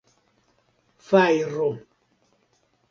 fajro 1.07 1.69